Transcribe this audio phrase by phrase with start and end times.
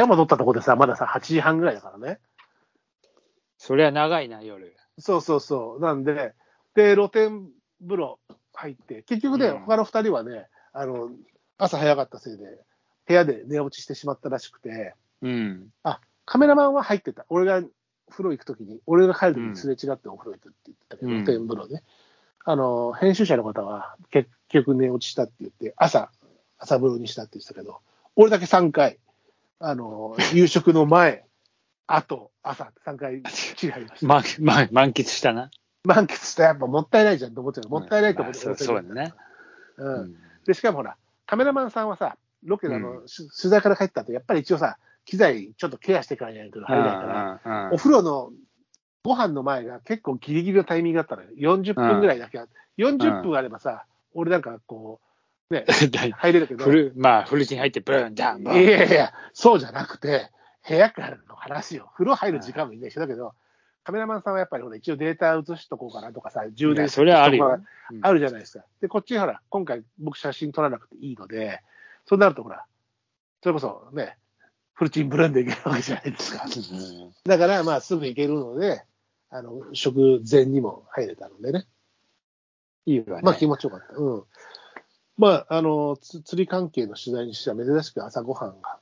[0.00, 2.20] 屋戻ったとこでさ、まださ、8時半ぐらいだからね。
[3.58, 4.76] そりゃ長いな、夜。
[4.98, 5.80] そうそうそう。
[5.80, 6.34] なんで、
[6.74, 7.48] で、露天
[7.82, 8.18] 風呂
[8.54, 11.10] 入って、結局ね、うん他の二人はね、あの、
[11.58, 12.44] 朝早かったせいで、
[13.06, 15.68] 部屋で寝落ちしてしまったらしくて、うん。
[16.24, 17.26] カメラマンは入ってた。
[17.28, 17.60] 俺が
[18.08, 21.82] 風呂行くときに、俺が帰るときにすれ違ってお風呂行くって言ってたけど、うん露天風呂ね。
[22.44, 26.10] あの、編集者の方は結局寝落ちしたって言って、朝、
[26.58, 27.80] 朝風呂にしたって言ってたけど、
[28.16, 28.98] 俺だけ3回、
[29.62, 31.26] あの、夕食の前、
[31.86, 33.22] 後、朝、3回、
[33.56, 34.06] きり入りました。
[34.06, 35.50] ま、ま、満喫したな。
[35.84, 37.68] 満喫したらやっぱもったいないじゃんと思っちゃう。
[37.68, 39.12] もったいないと思って、まあそうそうだね。
[39.76, 39.84] う。
[39.84, 40.14] うんん。
[40.46, 40.96] で、しかもほら、
[41.26, 48.30] カメラマンさんはさ、ロケの、うし取材から帰った後、やっぱり一応さ、機材ちょっとケアしてからやないと入れないから、お風呂の
[49.04, 51.28] ご飯の前が結構ギリギリのタイミングだったのよ。
[51.36, 53.84] 40分ぐらいだけあって、40分あればさ、
[54.14, 55.09] 俺なんかこう、
[55.50, 55.64] ね、
[56.16, 58.64] 入れるけど、フル、まあ、フルチン入って、ブーン、ダン、いバーン。
[58.64, 60.30] やいや、そうじゃなくて、
[60.66, 61.90] 部屋からの話よ。
[61.94, 63.34] 風呂入る時間も一緒だけど、
[63.82, 67.40] カメラマンさんはやっぱりほら一応データ映しとこうかなとかさ、充電それはある
[68.02, 68.64] あるじゃないですか。
[68.80, 71.62] で、こっちほら、今回僕写真撮らなくていいので、
[72.06, 72.66] そうなるとほら、
[73.42, 74.18] それこそね、
[74.74, 76.44] フルチンブレンでいけるわけじゃないですか。
[76.44, 78.84] うんだから、まあ、すぐ行けるので、
[79.30, 81.66] あの、食前にも入れたのでね。
[82.86, 83.22] いいわね。
[83.22, 83.94] まあ、気持ちよかった。
[83.96, 84.24] うん。
[85.20, 88.78] まあ、あの、つ釣り関係の取材にしては珍しく朝ごはんが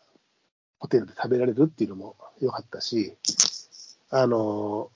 [0.78, 3.16] ホテルで食べられるっていうのも良かったし、
[4.08, 4.88] あの、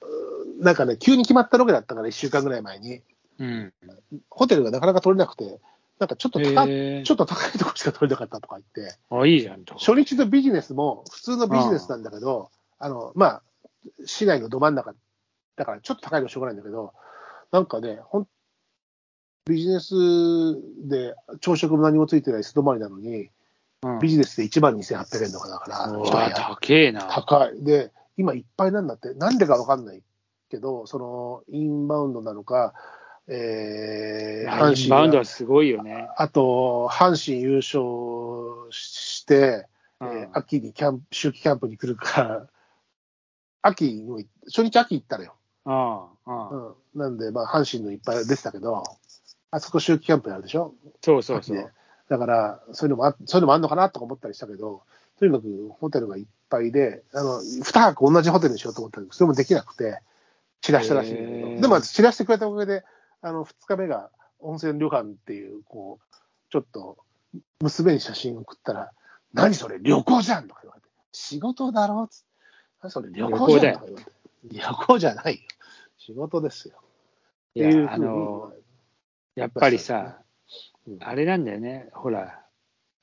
[0.00, 3.02] うなんかね、急に決まったロケだったから、1週間ぐらい前に、
[3.38, 3.72] うん。
[4.30, 5.60] ホテルがなかなか取れなくて、
[5.98, 9.74] なんかちょっと高い、ちょっと高いところしか取れなかったとか言って、あ、いいじゃんと。
[9.74, 13.42] 初日のビジネスも普通のビジネスなんだけど、あの、まあ、
[14.06, 14.94] 市内のど真ん中、
[15.56, 16.94] だからちょっと高いのはしょうがないんだけど、
[17.52, 18.28] なんかね、ほん
[19.48, 19.94] ビジネス
[20.86, 23.30] で朝食も何もついてない素泊まりなのに、
[23.82, 27.02] うんビジネスで1万2800円とかだから、高えな。
[27.02, 27.62] 高い。
[27.62, 30.02] で、今いっぱいなんだって、なんでかわかんない
[30.50, 32.74] けど、その、インバウンドなのか、
[33.28, 36.08] えー、インバウンドがはすごいよね。
[36.16, 39.68] あと、阪神優勝して、
[40.00, 42.46] うんえー秋にキャンプ、秋季キャンプに来るから、
[43.62, 45.34] 秋にも、初日秋行ったのよ。
[45.66, 46.74] うんうんうん。
[46.94, 48.82] なんで、まあ、阪神のいっぱい出てたけど、
[49.50, 50.74] あそこ秋季キャンプやるでしょ？
[51.02, 51.72] そうそうそう。
[52.08, 54.82] だから、そういうのもあ、そういうのもあんのかなとか思ったりしたけど、
[55.18, 60.00] とにかくホテルがいっぱいで、あの、二泊同じホテルにしようと思ったけど、それもできなくて、
[60.60, 62.84] 散らしたらしいんだけど、でも散らしてくれたおかげで、
[63.20, 64.10] あの、二日目が
[64.40, 66.16] 温泉旅館っていう、こう、
[66.50, 66.98] ちょっと、
[67.60, 68.90] 娘に写真を送ったら、
[69.34, 72.26] 何それ、旅行じゃんとか言われて、仕事だろっつって、
[72.82, 74.12] 何それ、旅行じゃんとか言われて、
[74.44, 75.40] 旅行じゃないよ。
[75.98, 76.74] 仕事ですよ。
[77.54, 78.52] いっていうふうにの、
[79.38, 80.18] やっぱりさ、
[80.86, 82.40] うんあれなんだよね、ほら、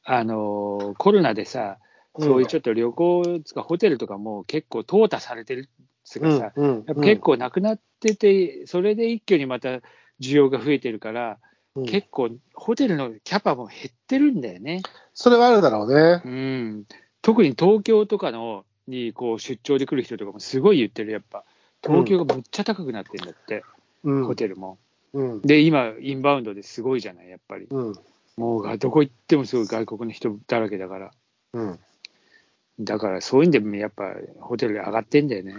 [0.04, 1.86] あの、コロナでさ、うん
[2.26, 9.82] そういうちょっと旅行つか、ホテルとかも結構淘汰されてるっつうかさ、うんう結構なくなってて、それで一挙にまた
[10.22, 11.38] 需要が増えてるから、
[11.76, 14.82] うん結構ホテルのキャパも減ってるんだよね。
[15.14, 16.22] それはあるだろうね。
[16.24, 16.86] うん、
[17.22, 21.44] 特に東京とかのにこう出張で来る人とかもすごい言ってる、やっぱ。
[21.84, 23.64] 東京がむっちゃ高くなってるんだって、
[24.04, 24.26] うん。
[24.26, 24.78] ホテルも。
[25.14, 25.42] うん。
[25.42, 27.68] で、今、インバウンドですごいじゃない、やっぱり。
[27.70, 27.94] うん。
[28.38, 31.12] もうどこ行ってもすごい外国の人だらけだから。
[31.54, 31.80] うん。
[32.80, 35.56] だからそういうんでもやっぱホテル上がってんだよね。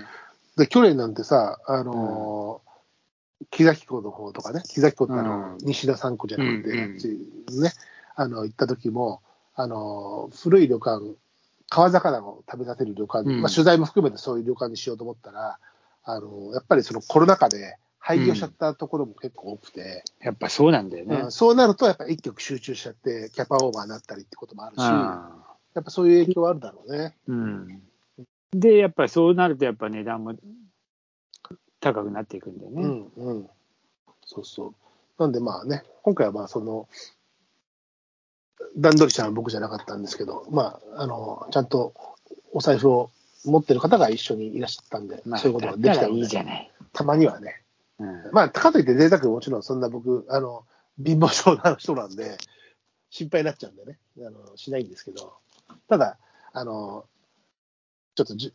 [0.56, 2.66] で、去年なんてさ、あのー
[3.50, 7.72] 木崎湖の方とかね、木崎湖ってあの、うん西田三湖じゃなくて、うんうんね、
[8.14, 9.20] あの、行った時も、
[9.54, 11.02] あのー古い旅館、
[11.68, 15.58] 川魚を食べさせる旅館、うんまあ取材も含めてそういう旅館にしようと思ったら、
[16.04, 21.16] あのーやっぱりそのコロナ禍で廃業しちゃったところも結構多くて、やっぱそうなんだよね。
[21.16, 25.32] うんそうなるとやっぱ一曲集中しちゃって、キャパオーバーになったりってこともあるし、あ
[25.74, 27.16] やっぱそういう影響はあるだろうね。
[27.26, 27.82] うん、
[28.52, 30.36] で、やっぱりそうなると、やっぱ値段も
[31.80, 32.82] 高くなっていくんだよね。
[32.82, 33.50] うんうん。
[34.24, 34.74] そうそう。
[35.18, 36.86] なんでまあね、今回はまあその、
[38.76, 41.92] 段取りしたのは僕じゃなかったんですけど、まあ、あの、ちゃんと
[42.52, 43.10] お財布を
[43.44, 46.70] 持ってる方が一緒にいらっしゃったんで、まあ、そういうことがだったらいできたので、いじゃない。
[46.92, 47.65] たまにはね。
[47.98, 48.30] うん。
[48.32, 50.64] まあ、かといって贅沢もちろんそんな僕、あの、
[51.02, 52.38] 貧乏症な人なんで、
[53.10, 55.34] 心配になっちゃうんでね、あの、しないんですけど、
[55.88, 56.18] ただ、
[56.52, 57.06] あの、
[58.14, 58.52] ちょっとじ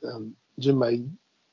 [0.57, 1.03] 純米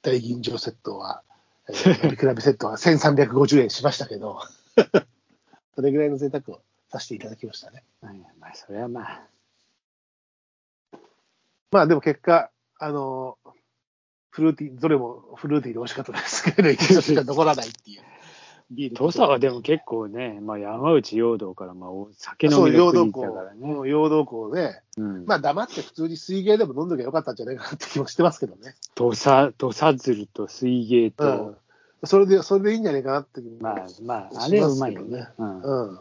[0.02, 1.22] 大吟醸セットは、
[1.68, 4.40] えー、 比べセットは1350円しましたけど、
[5.74, 7.84] それぐらいの贅沢をさせていただきましたね。
[8.02, 9.28] うんまあ、それはまあ、
[11.70, 13.37] まあでも結果、あの、
[14.38, 18.02] フルーティー、どれもフルーティーで美味しかったですけど、一度しか残らないっていう。
[18.70, 18.96] ビール。
[18.96, 23.74] 土佐はでも結構ね、まあ、山内陽道からまあお酒飲みの国だからね。
[23.74, 28.76] 校、陽道校で、うんまあ黙って普通に水泳でも飲んどきゃよかったんじゃないかなって気もしてますけどね。
[28.94, 31.56] 土佐、土佐鶴と水泳うとん、。
[32.04, 35.02] それで、それでいいんじゃないかなって気もまあ、まあ、あれはうまいよ。
[35.02, 35.60] ねうん。
[35.62, 36.00] うん。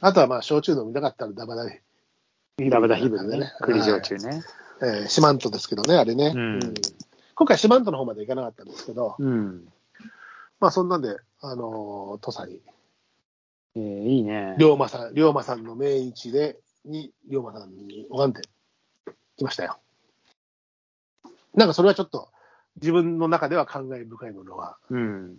[0.00, 1.66] あとはまあ、焼酎飲みたかったらダバダ
[2.68, 3.52] ダバダヒブね。
[3.62, 4.42] 栗焼酎ね。
[4.82, 6.32] えー四万十ですけどね、あれね。
[6.34, 6.74] うん
[7.40, 9.66] 今回四万十の方まで行かなかったんですけど、うん。
[10.60, 12.60] まあそんなんで、あのー土佐に、
[13.76, 14.56] えーいいね。
[14.58, 18.42] 龍馬さん、龍馬さんの命日で、に、龍馬さんに拝んで
[19.38, 19.78] きましたよ。
[21.54, 22.28] なんかそれはちょっと、
[22.76, 25.38] 自分の中では感慨深いものがうん。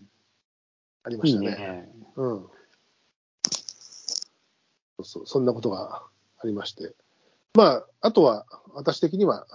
[1.04, 1.52] ありまいいしたね。
[1.52, 1.92] ね。
[2.16, 2.48] うん。
[4.98, 6.02] そうそう、そんなことが
[6.40, 6.96] ありまして。
[7.54, 9.46] まあ、あとは、私的には、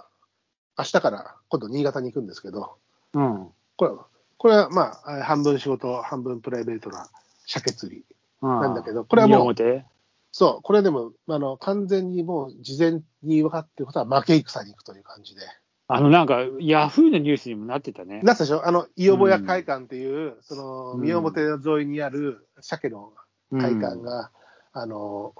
[0.77, 2.75] 明日から今度新潟に行くんですけど、
[3.13, 3.47] うん。
[3.75, 3.91] これ
[4.37, 7.09] これはまあ、半分仕事、半分プライベートな
[7.47, 8.05] 鮭釣り
[8.41, 9.85] ななんだけど、これはもう、表
[10.31, 15.41] そう、これでも、あの、完全にもう事前に分かってることは負け戦に行くという感じで。
[15.87, 18.21] あの、なんか、ヤフーのニュースにもなってたね。
[18.21, 18.67] なったでしょ？
[18.67, 23.13] あの、伊予保屋会館っていう、その、うん三表沿いにある鮭の
[23.51, 24.29] うん会館が、
[24.73, 25.33] あの、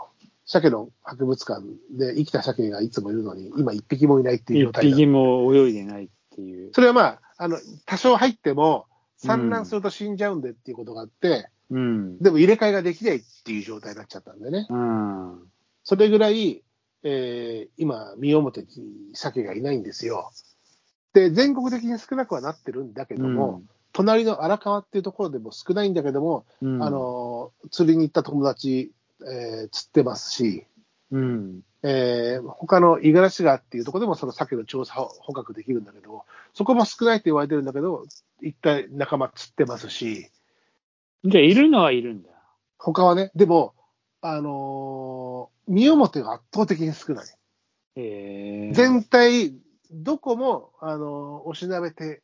[0.47, 1.61] 鮭の博物館
[1.91, 6.71] で生きた鮭がいつもいるのに、今一匹もいないっていう状一態だ匹も泳いでないっていう。
[6.73, 8.85] それはまあ、あの、多少入っても、
[9.17, 12.17] 産卵すると死んじゃうんでっていうことがあって、うん。
[12.19, 14.67] でも入れ替えができないっていう状態になっちゃったんでね。
[14.69, 15.41] うん。
[15.83, 16.63] それぐらい、
[17.03, 18.67] えー今、三表に
[19.13, 20.31] 鮭がいないんですよ。
[21.13, 28.91] で、全国的に少なくはなってるんだけども、隣の荒川っていうところでも少ないんだけども、うん、あ、の、釣りに行った友達、
[29.25, 30.65] えー釣ってますし、
[31.11, 31.61] うん。
[31.83, 38.05] えー他の五十嵐川っていうところでもその鮭の調査捕獲できるんだけど、そこも少ないって言われてるんだけど、
[38.41, 40.29] 一体仲間釣ってますし、
[41.23, 42.29] じゃあ、いるのはいるんだ。
[42.77, 43.73] 他はね、でも、
[44.21, 47.25] あのー、三表が圧倒的に少ない。
[47.95, 49.55] えー、全体、
[49.91, 52.21] どこも、あのー、おしなべて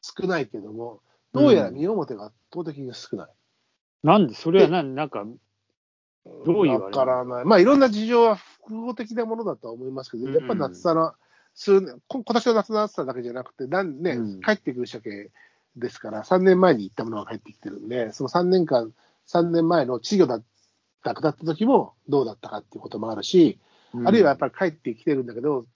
[0.00, 1.00] 少ないけども、
[1.32, 3.30] どうやら三表が圧倒的に少ない。
[4.02, 5.24] なんで、それはなんなんか、
[6.44, 7.44] どういうわからない。
[7.44, 10.34] まあ、いろんな事情は複合的なものだとは思いますけど、うん。
[10.34, 11.12] やっぱ夏さの、
[11.54, 14.40] 数年、こ今年の夏の暑さだけじゃなくて、なんね、うん。
[14.40, 15.30] 帰ってくる鮭
[15.76, 18.92] ですから、3年前に行ったものが帰ってきてるんで、その3年間、
[19.28, 20.42] 3年前の稚魚だ
[21.04, 23.58] なくなった時もどうだったかっていうこともあるし、
[24.04, 25.66] あるいはやっぱり帰ってきてるんだけど、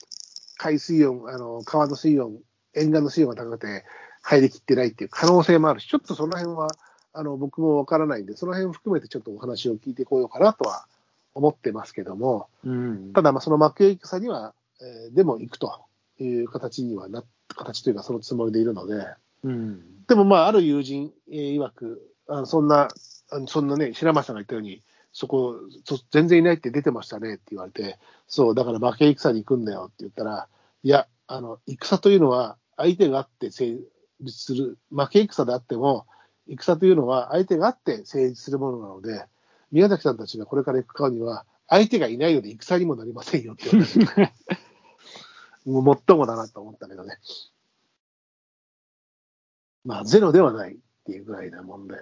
[0.57, 2.39] 海水温、あの川の水温、
[2.75, 3.85] 沿岸の水温が高くて
[4.23, 6.69] 入りきってないっていう可能性もあるし、ちょっとその辺は
[7.17, 10.87] あの僕もわからないんで、その辺を含めてちょっとお話を聞いてこようかなとは
[11.35, 15.81] 思ってますけども、うん、ただ、まあその負け戦には、えーでも行くと
[16.19, 19.07] いう形にはな、形というかそのつもりでいるので、
[19.45, 22.89] うん、でもまあ、ある友人、えー曰く、あのそんな、
[23.31, 27.99] あのそんなね、白松さんが言ったように、そこ、そ全然いないって出てましたねって言われて、
[28.29, 30.49] そう、だから負け戦に行くんだよって言ったら、
[30.83, 33.79] いや、あの、戦というのは相手があって成
[34.21, 36.07] 立する、負け戦であっても、
[36.49, 39.25] 戦というのは相手があって成立するものなので、
[39.73, 43.69] 宮崎さんたちがこれから行く川には、相手がいないので戦にもなりませんよって、
[45.67, 47.19] もうもっともだなと思ったけどね。
[49.85, 51.95] まあ、ゼロではないっていうぐらいなもんで。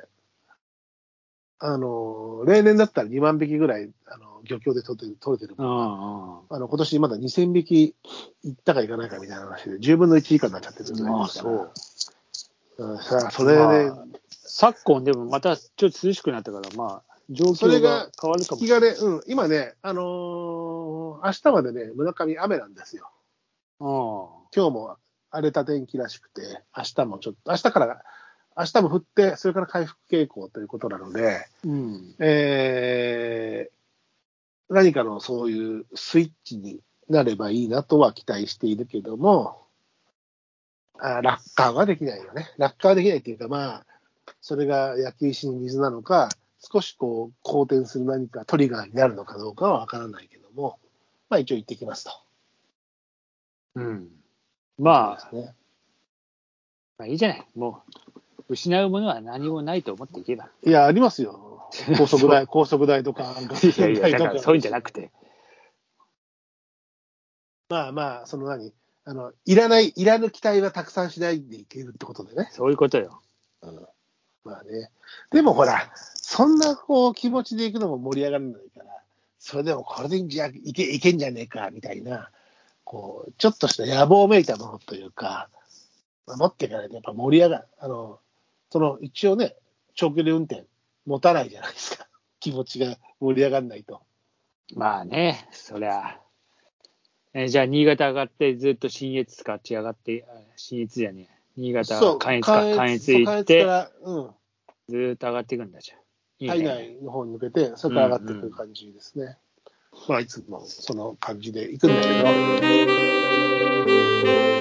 [1.59, 5.63] あの、例年だったら2万匹ぐらい、あの、漁協で取れてる、取れてるあ
[6.59, 7.95] の、今年まだ2000匹
[8.43, 11.73] いったかいかないかみたいな話で、10分の1以下になっちゃってるぐらい、ですからそ
[12.79, 12.95] う。
[12.95, 13.93] ん、さあ、それで、
[14.57, 18.95] 昨今でもまたちょっと涼しくなったから、まあ、状況がが変わるかもしれない。
[18.95, 23.11] 気がね、うん、今ね、あのー明日までね、村上雨なんですよ。
[23.81, 23.85] あ
[24.55, 24.97] 今日も
[25.33, 28.05] 荒れた天気らしくて、明日もちょっと、明日から、
[28.57, 32.15] 明日も降って、それから回復傾向ということなので、あうん。
[32.21, 33.75] えー
[34.71, 39.67] 何かのそういうスイッチになればいいなとは期待しているけども、
[40.99, 42.49] あ楽観はできないよね。
[42.57, 43.87] 楽観はできないっていうか、まあ、
[44.41, 46.29] それが焼き石に水なのか、
[46.59, 50.79] 少しこう、好転する何かトリガーになるのかどうかはわからないけども、
[51.29, 52.11] まあ一応行ってきますと。
[53.77, 54.09] うん。
[54.79, 55.55] まあ、ね。
[56.99, 57.47] まあいいじゃない。
[57.55, 57.83] も
[58.49, 60.49] う、失うものは何もないと思っていけば。
[60.65, 61.69] いや、ありますよ。
[61.99, 65.11] 高速代、 高速代とか、いやいや、だからそういうんじゃなくて。
[67.69, 68.73] まあまあ、その何
[69.05, 72.49] あの、いらない、いらぬ期待はたくさんしないでいけるってことでね。
[72.53, 73.21] そういうことよ。
[73.63, 73.87] うん
[74.45, 74.91] まあね。
[75.31, 78.87] でもほら、そんなこう気持ちでいくのも盛り上がらないから、
[79.39, 82.31] それでもこれでじゃいけいけんじゃねえかみたいな、
[82.85, 85.49] こう、ちょっとした野望めいたものというか、
[86.27, 87.65] まあ持っていかないとやっぱ盛り上がる。
[87.79, 88.21] あの、
[88.71, 89.55] その一応ね、
[89.95, 90.67] 長距離運転
[91.07, 92.07] 持たないじゃないですか。
[92.41, 94.03] 気持ちが盛り上がらないと。
[94.75, 96.19] まあね、そりゃ。
[97.35, 100.25] えじゃあ、新潟上がって、ずっと新越使って上がって、
[100.57, 101.34] 新越じゃねえ。
[101.57, 103.65] 新潟、関越か、関越行って
[104.03, 104.31] うん、
[104.89, 105.99] ずーっと上がっていくんだじゃん。
[106.41, 106.97] いい体ね。
[106.99, 109.39] 内の方に向けて、そこから上がっていく感じですね。
[110.09, 112.09] まあ、いつもその感じで行くんだけ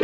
[0.00, 0.03] ど、